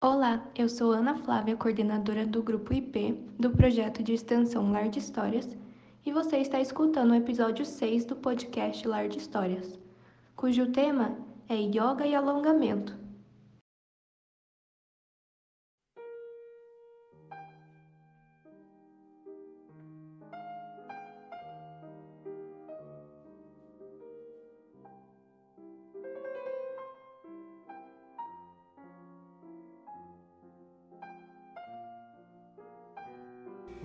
[0.00, 5.00] Olá, eu sou Ana Flávia, coordenadora do grupo IP do projeto de extensão Lar de
[5.00, 5.58] Histórias,
[6.06, 9.76] e você está escutando o episódio 6 do podcast Lar de Histórias,
[10.36, 12.96] cujo tema é Yoga e Alongamento.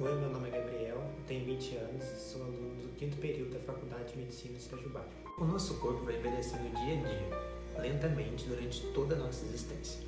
[0.01, 3.59] Oi, meu nome é Gabriel, tenho 20 anos e sou aluno do quinto período da
[3.59, 5.05] Faculdade de Medicina de Itajubá.
[5.37, 10.01] O nosso corpo vai envelhecendo dia a dia, lentamente durante toda a nossa existência.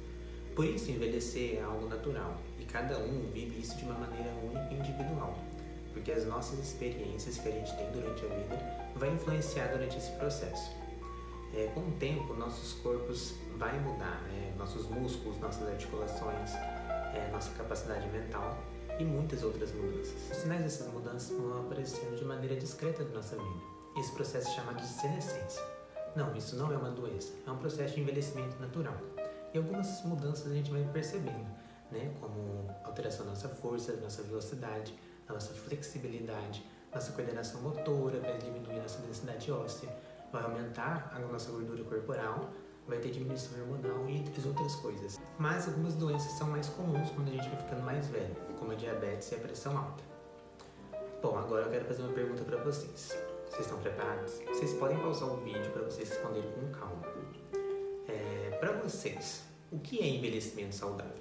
[0.55, 4.73] Por isso, envelhecer é algo natural e cada um vive isso de uma maneira única
[4.73, 5.37] e individual,
[5.93, 10.11] porque as nossas experiências que a gente tem durante a vida vai influenciar durante esse
[10.13, 10.71] processo.
[11.53, 14.51] É, com o tempo, nossos corpos vai mudar, né?
[14.57, 16.55] nossos músculos, nossas articulações,
[17.13, 18.59] é, nossa capacidade mental
[18.99, 20.31] e muitas outras mudanças.
[20.31, 23.61] Os sinais dessas mudanças vão aparecendo de maneira discreta na nossa vida.
[23.97, 25.63] Esse processo é chamado de senescência.
[26.15, 28.97] Não, isso não é uma doença, é um processo de envelhecimento natural.
[29.53, 31.45] E algumas mudanças a gente vai percebendo,
[31.91, 32.13] né?
[32.19, 34.93] como alteração da nossa força, da nossa velocidade,
[35.27, 39.89] da nossa flexibilidade, nossa coordenação motora, vai diminuir nossa densidade óssea,
[40.31, 42.49] vai aumentar a nossa gordura corporal,
[42.87, 45.19] vai ter diminuição hormonal e outras coisas.
[45.37, 48.75] Mas algumas doenças são mais comuns quando a gente vai ficando mais velho, como a
[48.75, 50.03] diabetes e a pressão alta.
[51.21, 53.17] Bom, agora eu quero fazer uma pergunta para vocês.
[53.49, 54.39] Vocês estão preparados?
[54.47, 57.01] Vocês podem pausar o vídeo para vocês responderem com calma.
[58.07, 61.13] É, para vocês, o que é envelhecimento saudável?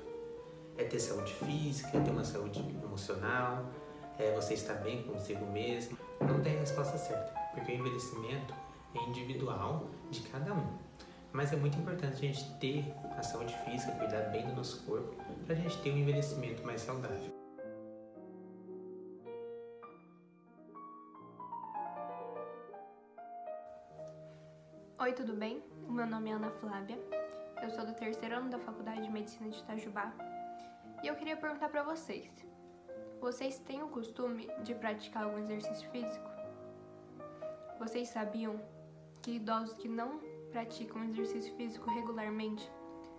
[0.77, 3.65] É ter saúde física, é ter uma saúde emocional,
[4.19, 5.97] é você estar bem consigo mesmo?
[6.21, 8.55] Não tem resposta certa, porque o envelhecimento
[8.95, 10.84] é individual de cada um.
[11.35, 15.17] Mas é muito importante a gente ter a saúde física, cuidar bem do nosso corpo,
[15.45, 17.35] para a gente ter um envelhecimento mais saudável.
[25.01, 25.61] Oi, tudo bem?
[25.89, 26.97] O meu nome é Ana Flávia.
[27.61, 30.15] Eu sou do terceiro ano da Faculdade de Medicina de Itajubá.
[31.03, 32.31] E eu queria perguntar para vocês:
[33.21, 36.31] vocês têm o costume de praticar algum exercício físico?
[37.81, 38.61] Vocês sabiam
[39.21, 40.21] que idosos que não
[40.55, 42.71] praticam exercício físico regularmente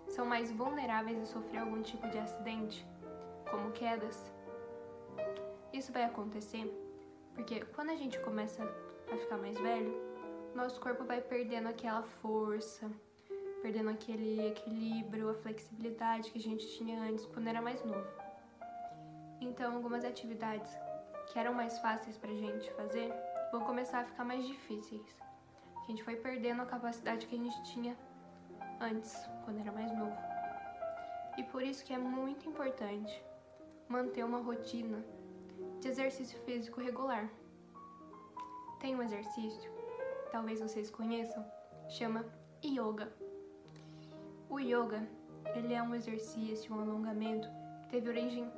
[0.07, 2.87] são mais vulneráveis a sofrer algum tipo de acidente,
[3.51, 4.31] como quedas?
[5.73, 6.65] Isso vai acontecer
[7.33, 8.63] porque quando a gente começa
[9.11, 9.93] a ficar mais velho,
[10.55, 12.89] nosso corpo vai perdendo aquela força,
[13.61, 18.07] perdendo aquele equilíbrio, a flexibilidade que a gente tinha antes quando era mais novo.
[19.41, 20.71] Então, algumas atividades
[21.27, 23.11] que eram mais fáceis pra gente fazer
[23.51, 25.24] vão começar a ficar mais difíceis.
[25.85, 27.95] A gente foi perdendo a capacidade que a gente tinha
[28.81, 30.17] antes, quando era mais novo.
[31.37, 33.23] E por isso que é muito importante
[33.87, 35.05] manter uma rotina
[35.79, 37.29] de exercício físico regular.
[38.79, 39.75] Tem um exercício
[40.35, 41.45] talvez vocês conheçam,
[41.87, 42.25] chama
[42.61, 43.09] yoga.
[44.49, 45.07] O yoga,
[45.55, 47.47] ele é um exercício, um alongamento
[47.83, 48.51] que teve origem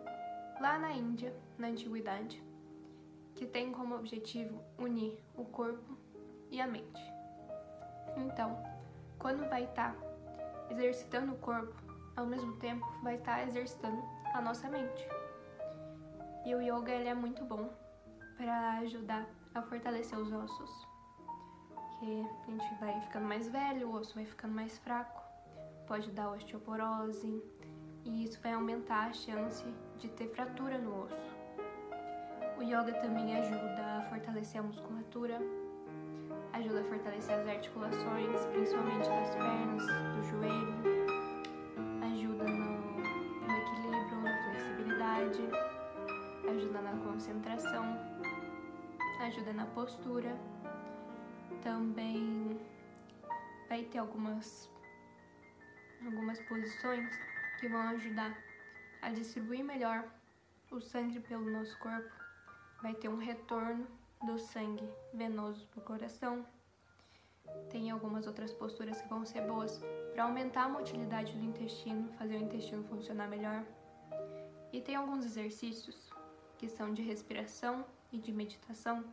[0.59, 2.43] lá na Índia, na antiguidade,
[3.35, 5.95] que tem como objetivo unir o corpo
[6.49, 7.16] e a mente.
[8.17, 8.57] Então,
[9.19, 10.07] quando vai estar tá
[10.69, 11.75] exercitando o corpo,
[12.15, 14.01] ao mesmo tempo vai estar tá exercitando
[14.33, 15.07] a nossa mente.
[16.45, 17.69] E o yoga ele é muito bom
[18.37, 20.87] para ajudar a fortalecer os ossos,
[21.75, 25.21] porque a gente vai ficando mais velho, o osso vai ficando mais fraco,
[25.87, 27.43] pode dar osteoporose
[28.05, 29.65] e isso vai aumentar a chance
[29.97, 31.37] de ter fratura no osso.
[32.57, 35.39] O yoga também ajuda a fortalecer a musculatura,
[36.67, 40.75] ajuda a fortalecer as articulações, principalmente das pernas, do joelho,
[42.11, 45.39] ajuda no, no equilíbrio, na flexibilidade,
[46.49, 47.85] ajuda na concentração,
[49.21, 50.37] ajuda na postura.
[51.63, 52.59] Também
[53.69, 54.69] vai ter algumas,
[56.03, 57.09] algumas posições
[57.61, 58.37] que vão ajudar
[59.01, 60.03] a distribuir melhor
[60.69, 62.11] o sangue pelo nosso corpo.
[62.81, 63.87] Vai ter um retorno
[64.25, 66.45] do sangue venoso para o coração.
[67.69, 69.81] Tem algumas outras posturas que vão ser boas
[70.13, 73.63] para aumentar a motilidade do intestino, fazer o intestino funcionar melhor.
[74.73, 76.09] E tem alguns exercícios
[76.57, 79.03] que são de respiração e de meditação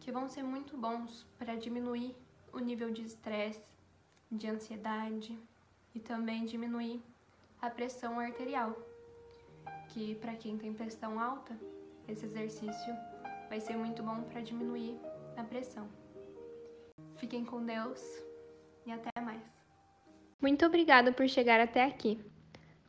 [0.00, 2.16] que vão ser muito bons para diminuir
[2.52, 3.62] o nível de estresse,
[4.30, 5.38] de ansiedade
[5.94, 7.02] e também diminuir
[7.60, 8.74] a pressão arterial,
[9.88, 11.58] que para quem tem pressão alta,
[12.06, 12.96] esse exercício
[13.48, 14.98] vai ser muito bom para diminuir
[15.36, 15.88] a pressão.
[17.16, 18.00] Fiquem com Deus
[18.86, 19.42] e até mais.
[20.40, 22.20] Muito obrigada por chegar até aqui.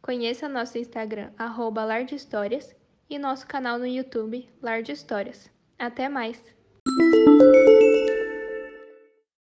[0.02, 2.76] Conheça nosso Instagram, arroba Histórias,
[3.10, 5.50] e nosso canal no YouTube, Lar de Histórias.
[5.78, 6.42] Até mais!